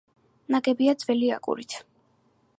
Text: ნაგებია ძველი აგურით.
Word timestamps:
ნაგებია 0.55 0.95
ძველი 1.03 1.31
აგურით. 1.37 1.81